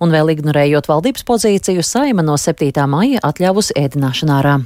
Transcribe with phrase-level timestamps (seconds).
[0.00, 2.72] Un vēl ignorējot valdības pozīciju, saima no 7.
[2.88, 4.60] maija atļāvusi ēdināšanu ārā.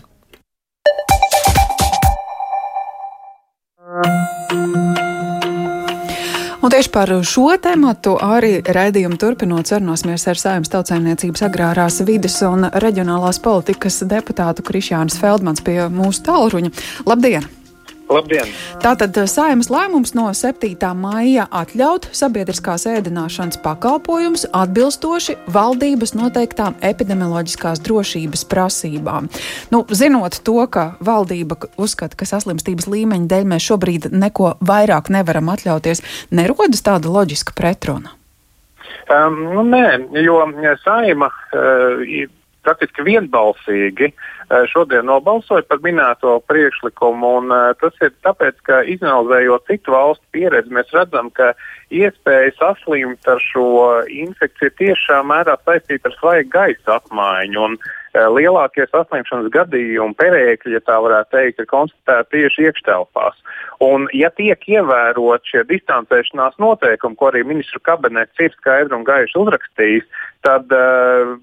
[6.64, 12.64] Un tieši par šo tēmatu arī raidījumu turpinot sarunāsimies ar Saimnes tautsājumniecības agrārās vides un
[12.70, 16.72] reģionālās politikas deputātu Krišjānis Feldmans pie mūsu tālruņa.
[17.10, 17.63] Labdien!
[18.14, 18.50] Labdien!
[18.82, 20.76] Tātad eh, saimas lēmums no 7.
[20.98, 29.30] maija atļaut sabiedriskās ēdināšanas pakalpojumus atbilstoši valdības noteiktām epidemioloģiskās drošības prasībām.
[29.74, 35.50] Nu, zinot to, ka valdība uzskata, ka saslimstības līmeņa dēļ mēs šobrīd neko vairāk nevaram
[35.54, 38.14] atļauties, nerodas tāda loģiska pretruna.
[39.10, 39.86] Um, nu, nē,
[40.22, 40.38] jo
[40.84, 42.00] saima uh,
[42.64, 47.32] praktiski vienbalsīgi eh, šodien nobalsoja par minēto priekšlikumu.
[47.40, 51.52] Un, uh, tas ir tāpēc, ka izanalizējot citu valstu pieredzi, mēs redzam, ka
[51.94, 53.68] iespēja saslimt ar šo
[54.10, 57.68] infekciju tiešā mērā saistīta ar svaigu gaisa apmaiņu.
[57.68, 63.40] Un, uh, lielākie saslimšanas gadījumi, perēkļi, ja tā varētu teikt, ir konstatēti tieši iekštelpās.
[63.84, 69.38] Un, ja tiek ievērot šie distancēšanās noteikumi, ko arī ministru kabinets ir skaidri un gaiši
[69.42, 70.06] uzrakstījis,
[70.46, 71.34] tad uh,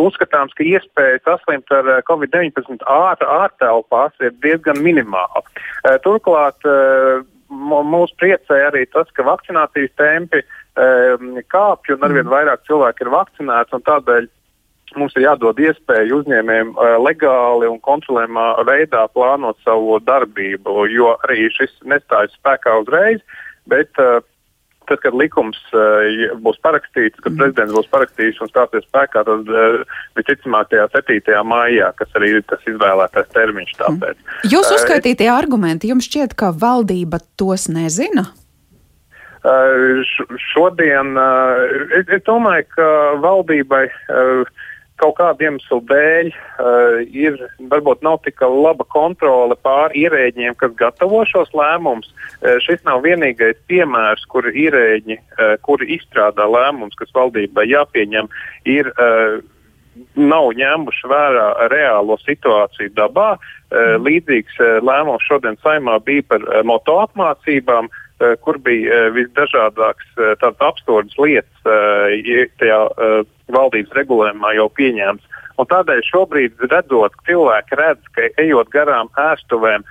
[0.00, 5.42] uzskatāms, ka iespēja saslimt ar eh, Covid-19 ārtelpās ir diezgan minimāla.
[5.86, 10.42] Eh, turklāt eh, mūs priecē arī tas, ka vakcinācijas tempi
[10.76, 12.32] kāpj un arvien mm.
[12.34, 13.78] vairāk cilvēku ir vakcinēti.
[13.86, 14.26] Tādēļ
[14.98, 21.72] mums ir jādod iespēju uzņēmējiem legāli un kontrolējumā veidā plānot savu darbību, jo arī šis
[21.88, 23.24] nestājas spēkā uzreiz.
[23.70, 24.20] Bet uh,
[24.88, 27.40] tad, kad likums uh, būs parakstīts, kad mm.
[27.40, 29.82] prezidents būs parakstījis un stāsies spēkā, tad uh,
[30.18, 31.36] visticamāk tajā 7.
[31.48, 33.76] maijā, kas arī ir tas izvēlētais termiņš.
[33.82, 34.18] Tāpēc.
[34.18, 34.50] Mm.
[34.54, 38.28] Jūs eh, uzskaitītie uh, argumenti, jums šķiet, ka valdība tos nezina?
[40.50, 41.12] Šodien
[41.94, 42.86] es, es domāju, ka
[43.22, 44.48] valdībai uh,
[45.00, 47.38] kaut kādu iemeslu dēļ uh, ir
[47.70, 52.08] varbūt nav tik laba kontrole pār ierēģiem, kas gatavo šos lēmumus.
[52.40, 58.32] Uh, šis nav vienīgais piemērs, kur ierēģi, uh, kuri izstrādā lēmumus, kas valdībai jāpieņem,
[58.78, 58.90] ir.
[58.96, 59.44] Uh,
[60.12, 63.30] nav ņēmuši vērā reālo situāciju dabā.
[63.40, 67.88] Uh, līdzīgs lēmums šodien saimā bija par moto apmācībām.
[67.88, 68.02] Uh,
[68.40, 71.66] kur bija eh, visdažādākas eh, tādas absurdas lietas
[72.60, 72.78] tajā
[73.52, 75.42] valdības regulējumā jau pieņēmts.
[75.56, 79.86] Un tādēļ šobrīd redzot, ka cilvēki redz, ka ejot garām ēstuvēm,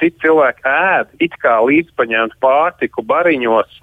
[0.00, 3.76] citi cilvēki ēd it kā līdzpaņemtu pārtiku bariņos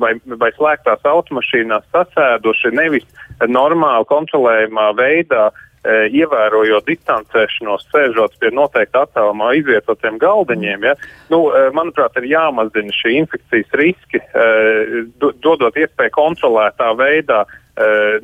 [0.00, 3.06] vai, vai slēgtās automašīnās sasēduši nevis
[3.46, 10.94] normāli kontrolējumā veidā, uh, ievērojot distancēšanos, sēžot pie noteikta attālumā izvietotiem galdiņiem, ja,
[11.32, 17.44] nu, e, manuprāt, ir jāmazina šī infekcijas riski, e, dodot iespēju kontrolētā veidā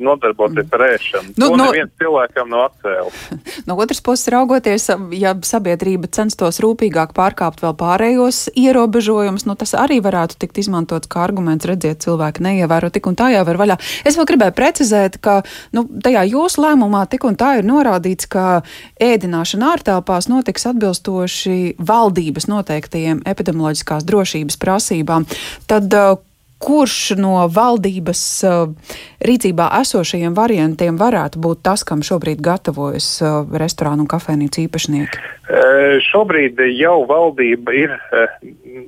[0.01, 1.33] nodarboties ar ēšanu.
[1.37, 3.21] Nu, no, neviens cilvēkam nav atcēlis.
[3.67, 9.99] No otras puses, raugoties, ja sabiedrība censtos rūpīgāk pārkāpt vēl pārējos ierobežojumus, nu, tas arī
[10.03, 13.77] varētu tikt izmantots kā arguments, redziet, cilvēki neievēro tik un tā jau var vaļā.
[14.09, 15.39] Es vēl gribēju precizēt, ka
[15.75, 18.63] nu, tajā jūsu lēmumā tik un tā ir norādīts, ka
[19.03, 25.29] ēdināšana ārtelpās notiks atbilstoši valdības noteiktajiem epidemioloģiskās drošības prasībām.
[25.69, 26.21] Tad, uh,
[26.63, 28.93] kurš no valdības uh,
[29.23, 35.21] rīcībā esošajiem variantiem varētu būt tas, kam šobrīd gatavojas uh, restorānu un kafejnīcu īpašnieki?
[35.43, 37.95] Uh, šobrīd jau valdība ir,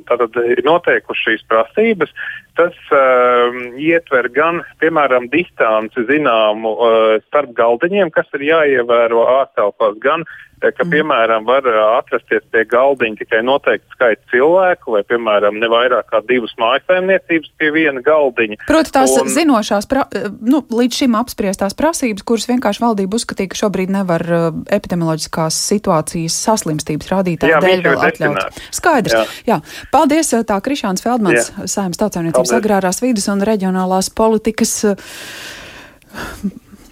[0.09, 2.15] tātad, ir noteikuši šīs prasības.
[2.55, 10.23] Tas uh, ietver gan, piemēram, distanci zināmu uh, starp galdiņiem, kas ir jāievēro ārtelpās, gan
[10.23, 10.91] uh, ka, mm.
[10.93, 11.67] piemēram, var
[11.99, 17.71] atrasties pie galdiņa tikai noteikts skaits cilvēku, vai, piemēram, ne vairāk kā divas mājasēmniecības pie
[17.75, 18.59] viena galdiņa.
[18.67, 19.29] Proti, tās un...
[19.31, 20.05] zinošās, pra,
[20.41, 26.37] nu, līdz šim apspriestās prasības, kuras vienkārši valdība uzskatīja, ka šobrīd nevar uh, epidemioloģiskās situācijas
[26.47, 28.61] saslimstības rādītāju dēļ vēl atļaut.
[28.75, 29.15] Skaidrs.
[29.15, 29.25] Jā.
[29.55, 29.59] Jā.
[29.93, 34.77] Paldies, tā Krišāns Feldmans, Saimnes tautsēmniecības agrārās vidas un reģionālās politikas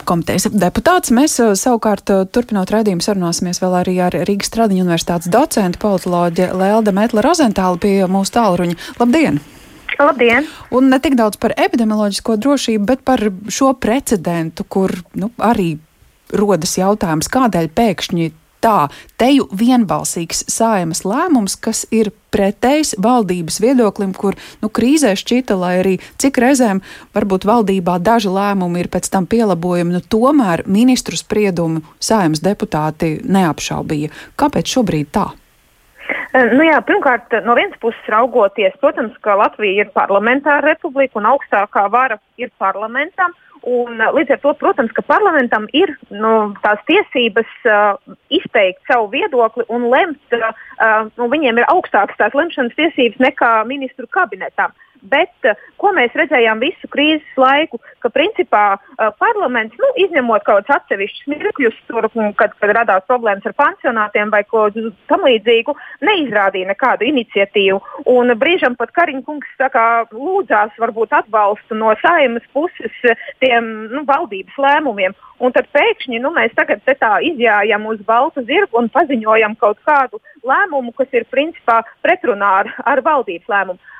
[0.08, 1.14] komitejas deputāts.
[1.16, 6.52] Mēs eh, savukārt eh, turpinot raidījumu sarunāsimies vēl arī ar Rīgas Stradiņu universitātes docentu politoloģi
[6.60, 8.78] Lelda Metla Rozentālu pie mūsu tālruņa.
[9.02, 9.40] Labdien!
[10.00, 10.48] Labdien!
[10.74, 15.76] Un ne tik daudz par epidemioloģisko drošību, bet par šo precedentu, kur nu, arī
[16.34, 18.32] rodas jautājums, kādēļ pēkšņi
[18.64, 18.88] tā,
[19.20, 25.94] teju vienbalsīgs saimas lēmums, kas ir pretējs valdības viedoklim, kur nu, krīzē šķita, lai arī
[26.22, 26.82] cik reizēm
[27.14, 34.14] varbūt valdībā daži lēmumi ir pēc tam pielabojumi, nu, tomēr ministru spriedumu saimas deputāti neapšaubīja.
[34.40, 35.30] Kāpēc šobrīd tā?
[36.54, 41.88] Nu jā, pirmkārt, no vienas puses raugoties, protams, ka Latvija ir parlamentāra republika un augstākā
[41.94, 43.36] vara ir parlamentam.
[43.64, 49.64] Un, līdz ar to, protams, ka parlamentam ir nu, tās tiesības uh, izteikt savu viedokli
[49.72, 50.36] un lemt.
[50.36, 54.76] Uh, nu, viņiem ir augstākas tās lemšanas tiesības nekā ministru kabinetam.
[55.12, 60.64] Bet uh, ko mēs redzējām visu krīzes laiku, ka principā uh, parlaments, nu, izņemot kaut
[60.64, 62.08] kādus atsevišķus mirkļus, tur,
[62.40, 64.68] kad, kad radās problēmas ar pansionātiem vai ko
[65.10, 65.76] tam līdzīgu,
[66.08, 67.82] neizrādīja nekādu iniciatīvu.
[68.14, 69.60] Un brīžam pat Kariņkungs
[70.14, 72.96] lūdzās varbūt atbalstu no saimas puses
[73.44, 75.16] tiem nu, valdības lēmumiem.
[75.44, 80.22] Un tad pēkšņi nu, mēs tagad tā izjājam uz baltu zirgu un paziņojam kaut kādu
[80.48, 83.92] lēmumu, kas ir principā pretrunā ar, ar valdības lēmumu.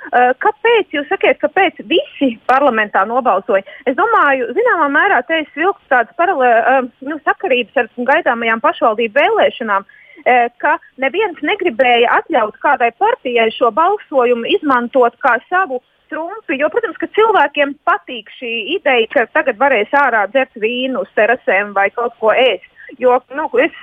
[0.44, 3.66] Kāpēc jūs sakiet, kāpēc visi parlamentā nobalsoja?
[3.90, 9.20] Es domāju, zināmā mērā te ir vilks tādas paralēlas uh, nu, sakarības ar gaidāmajām pašvaldību
[9.20, 9.88] vēlēšanām.
[9.88, 10.00] Uh,
[10.62, 15.82] ka neviens negribēja atļaut kādai partijai šo balsojumu izmantot kā savu
[16.14, 21.74] trumpi, jo, protams, ka cilvēkiem patīk šī ideja, ka tagad varēs ārā dzert vīnu terasēm
[21.78, 22.70] vai kaut ko ēst.
[23.02, 23.74] Jo nu, es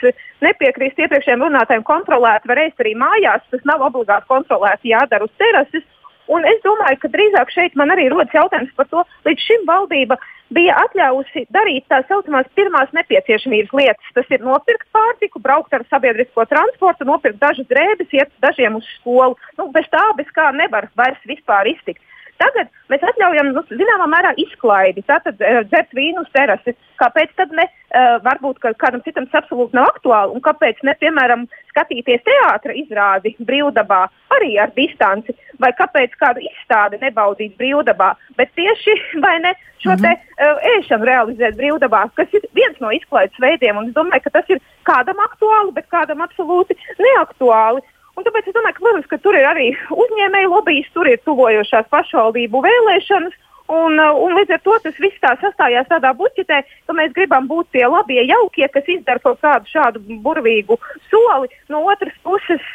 [0.45, 3.43] nepiekrīstu iepriekšējiem runātājiem, kontrolēt var ēst arī mājās.
[3.51, 5.87] Tas nav obligāti kontrolēti jādara uz terases.
[6.31, 10.19] Un es domāju, ka drīzāk šeit man arī rodas jautājums par to, līdz šim valdība
[10.55, 14.13] bija atļāvusi darīt tā saucamās pirmās nepieciešamības lietas.
[14.15, 19.39] Tas ir nopirkt pārtiku, braukt ar sabiedrisko transportu, nopirkt dažas drēbes, iet dažiem uz skolu.
[19.59, 22.03] Nu, bez tā, bez kā nevar vairs vispār iztikt.
[22.41, 26.79] Tagad mēs atļaujam, nu, zināmā mērā, izklaidi, tātad uh, dzert vīnu uz terases.
[27.01, 27.67] Kāpēc tad ne?
[27.91, 33.33] Uh, varbūt kādam citam tas absolūti nav aktuāli, un kāpēc ne, piemēram, skatīties teātra izrādi
[33.43, 34.05] brīvdabā
[34.37, 38.95] arī ar distanci, vai kāpēc kādu izstādi nebaudīt brīvdabā, bet tieši
[39.25, 40.03] vai ne šo -hmm.
[40.05, 44.31] te uh, ēšanu realizēt brīvdabā, kas ir viens no izklaides veidiem, un es domāju, ka
[44.39, 47.81] tas ir kādam aktuāli, bet kādam absolūti neaktuāli.
[48.21, 51.87] Un tāpēc es domāju, ka, protams, ka tur ir arī uzņēmēju lobbyis, tur ir tuvojošās
[51.89, 53.39] pašvaldību vēlēšanas.
[53.71, 57.47] Un, uh, un līdz ar to tas viss tā sastājās tādā buķetē, ka mēs gribam
[57.49, 60.77] būt tie labie jaukie, kas izdara kaut kādu šādu burvīgu
[61.09, 61.49] soli.
[61.73, 62.67] No otras puses,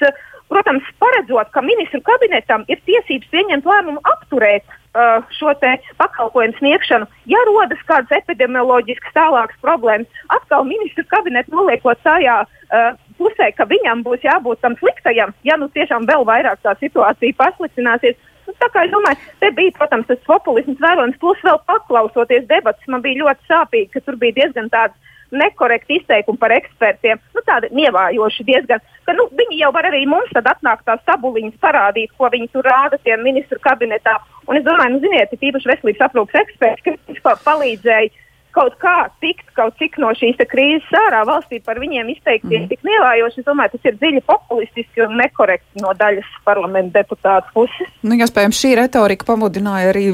[0.50, 5.54] protams, paredzot, ka ministru kabinetam ir tiesības pieņemt lēmumu apturēt uh, šo
[6.02, 13.50] pakalpojumu sniegšanu, ja rodas kādas epidemioloģiskas tālākas problēmas, atkal ministru kabinetu noliekot tajā uh, pusē,
[13.58, 18.20] ka viņam būs jābūt tam sliktajam, ja nu tiešām vēl vairāk tā situācija pasliktināsies.
[18.46, 22.92] Nu, tā kā es domāju, te bija, protams, tas populisms vērojams, plus vēl paklausoties debatas,
[22.92, 24.94] man bija ļoti sāpīgi, ka tur bija diezgan tāds
[25.36, 30.30] nekorekti izteikumi par ekspertiem, nu, tādi nievājoši diezgan, ka nu, viņi jau var arī mums
[30.36, 34.20] tad atnākt tās tabuliņas parādīt, ko viņi tur rāda tiem ministru kabinetā.
[34.46, 36.96] Un es domāju, nu, ziniet, īpaši veselības aprūpas eksperti,
[37.26, 38.14] kas palīdzēja
[38.56, 42.70] kaut kā tikt kaut cik no šīs krīzes ārā valstī par viņiem izteikties mm.
[42.72, 43.42] tik nievājoši.
[43.42, 47.92] Es domāju, tas ir dziļi populistiski un nekorekti no daļas parlamenta deputātu puses.
[48.06, 50.06] Nu, iespējams, šī retorika pamudināja arī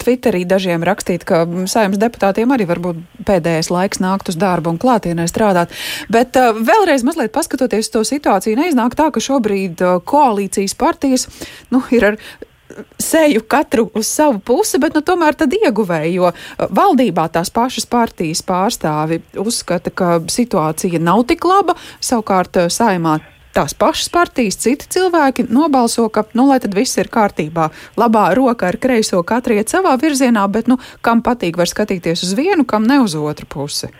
[0.00, 5.28] Twitterī dažiem rakstīt, ka saimnes deputātiem arī varbūt pēdējais laiks nākt uz darbu un klātienē
[5.30, 5.74] strādāt.
[6.12, 11.28] Bet uh, vēlreiz mazliet paskatoties to situāciju, neiznāk tā, ka šobrīd uh, koalīcijas partijas
[11.74, 12.20] nu, ir ar
[12.98, 17.86] seju katru uz savu pusi, bet nu, tomēr tad ieguvēja, jo uh, valdībā tās pašas
[17.90, 23.20] partijas pārstāvi uzskata, ka situācija nav tik laba, savukārt uh, saimā
[23.54, 27.68] tās pašas partijas, citi cilvēki nobalso, ka, nu, lai tad viss ir kārtībā.
[28.00, 32.34] Labā roka ar kreiso katru iet savā virzienā, bet, nu, kam patīk, var skatīties uz
[32.38, 33.92] vienu, kam ne uz otru pusi.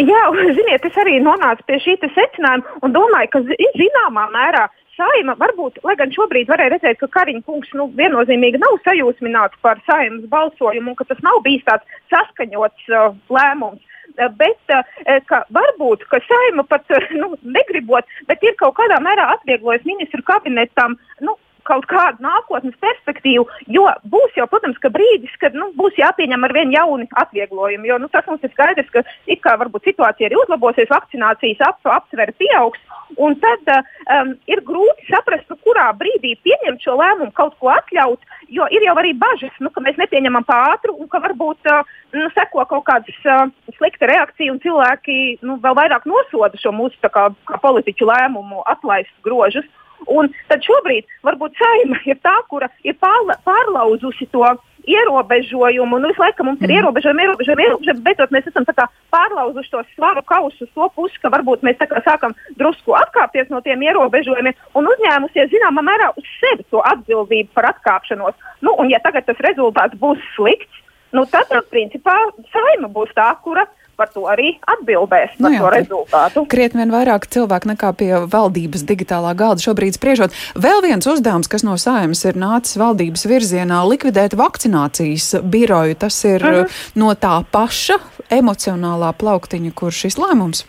[0.00, 0.20] Jā,
[0.56, 3.42] ziniet, es arī nonācu pie šī secinājuma un domāju, ka
[3.76, 8.78] zināmā mērā saima varbūt, lai gan šobrīd varēja redzēt, ka Kariņš kungs nu, viennozīmīgi nav
[8.86, 13.80] sajūsmināts par saimas balsojumu un ka tas nav bijis tāds saskaņots uh, lēmums.
[14.12, 19.30] Uh, bet uh, varbūt, ka saima pat uh, nu, negribot, bet ir kaut kādā mērā
[19.36, 21.36] atvieglojusi ministru kabinetam nu,
[21.68, 26.54] kaut kādu nākotnes perspektīvu, jo būs jau, protams, ka brīdis, kad nu, būs jāpieņem ar
[26.56, 27.90] vien jauni atvieglojumi.
[27.90, 31.80] Jo nu, tas mums ir skaidrs, ka it kā varbūt situācija arī uzlabosies, vakcinācijas ap,
[31.98, 32.80] aptvere pieaugs,
[33.20, 38.22] un tad um, ir grūti saprast, nu, kurā brīdī pieņemt šo lēmumu, kaut ko atļaut,
[38.52, 42.30] jo ir jau arī bažas, nu, ka mēs nepieņemam pāri un ka varbūt uh, nu,
[42.36, 47.28] seko kaut kāda uh, slikta reakcija un cilvēki nu, vēl vairāk nosoda šo mūsu kā,
[47.48, 49.68] kā politiķu lēmumu atlaist grožus.
[50.10, 54.46] Un tad šobrīd varbūt saima ir tā, kura ir pārla, pārlauzusi to
[54.86, 55.98] ierobežojumu.
[55.98, 56.76] Nu, visu laiku mums ir mm.
[56.78, 58.04] ierobežojumi, ierobežojumi, ierobežojumi.
[58.06, 58.66] Beidzot, mēs esam
[59.14, 63.82] pārlauzuši to svaru kausu uz to pusi, ka varbūt mēs sākam drusku atkāpties no tiem
[63.86, 68.34] ierobežojumiem un uzņēmusies zināmā mērā uz sevi to atbildību par atkāpšanos.
[68.62, 70.82] Nu, un, ja tagad tas rezultāts būs slikts,
[71.12, 72.16] nu, tad, principā,
[72.50, 73.66] saima būs tā, kura
[74.02, 76.44] par to arī atbildēs par Nu jā, to rezultātu.
[76.50, 80.34] Krietni vien vairāk cilvēku nekā pie valdības digitālā galda šobrīd spriežot.
[80.58, 86.00] Vēl viens uzdevums, kas no saimas ir nācis valdības virzienā, likvidēt vakcinācijas biroju.
[86.02, 86.82] Tas ir uh -huh.
[86.98, 90.66] no tā paša emocionālā plauktiņa, kur šis lēmums.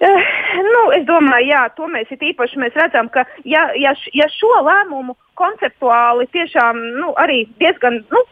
[0.00, 4.26] Eh, Nu, es domāju, jā, to mēs it īpaši mēs redzam, ka ja, ja, ja
[4.32, 8.22] šo lēmumu konceptuāli tiešām nu, arī diezgan nu,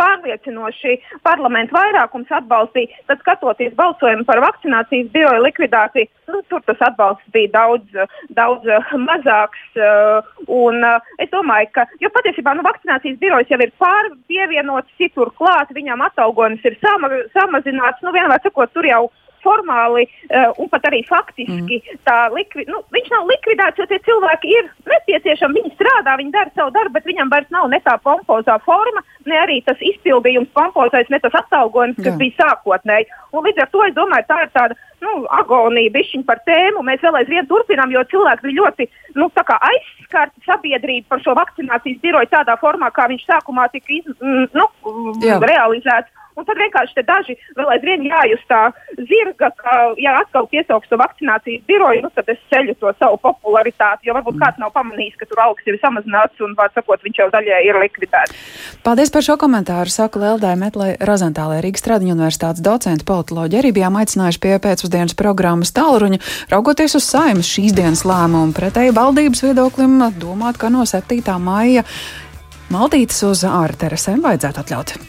[0.00, 7.32] pārliecinoši parlamentu vairākums atbalstīja, tad skatoties balsojumu par vakcinācijas biroju likvidāciju, nu, tur tas atbalsts
[7.34, 8.00] bija daudz,
[8.38, 9.64] daudz eh, mazāks.
[9.76, 15.72] eh, Un, eh, es domāju, ka, patiesībā nu, vakcinācijas birojas jau ir pārpievienots, citur klāt,
[15.76, 18.02] viņam atalgojums ir sama, samazināts.
[18.02, 19.04] Nu, vienmēr sakot, tur jau
[19.44, 22.02] formāli uh, un pat arī faktiski mm.
[22.08, 25.60] tā likvi, nu, viņš nav likvidēts, jo tie cilvēki ir nepieciešami.
[25.60, 29.40] Viņi strādā, viņi dara savu darbu, bet viņam vairs nav ne tā pompozā forma, ne
[29.40, 32.20] arī tas izpildījums pompozais, ne tas atalgojums, kas Jā.
[32.20, 33.10] bija sākotnēji.
[33.34, 36.84] Un līdz ar to es domāju, tā ir tāda nu, agonija bišķiņa par tēmu.
[36.86, 39.28] Mēs vēl aizvien turpinām, jo cilvēki bija ļoti nu,
[39.70, 44.68] aizskarti sabiedrību par šo vakcinācijas biroju tādā formā, kā viņš sākumā tika iz, mm, nu,
[45.24, 45.40] Jā.
[45.44, 46.10] realizēts.
[46.38, 48.60] Un tad vienkārši daži vēl aizvien jājust tā
[49.10, 54.08] zirga, ka, ja atkal piesauks to vakcinācijas biroju, nu, tad es ceļu to savu popularitāti,
[54.08, 57.28] jo varbūt kāds nav pamanījis, ka tur augsts ir samazināts un, var sakot, viņš jau
[57.34, 58.46] daļai ir likvidēts.
[58.86, 59.90] Paldies par šo komentāru.
[59.90, 65.74] Saku Leldai Metlai Razentālē Rīgas Tradiņu universitātes docenta politoloģi arī bijām aicinājuši pie pēcpusdienas programmas
[65.76, 66.22] tālruņa,
[66.54, 71.36] raugoties uz saimas šīs dienas lēmumu pretēji valdības viedoklim, domāt, ka no 7.
[71.42, 71.84] maija
[72.70, 74.92] Maldītas uz ārterasēm vajadzētu atļaut.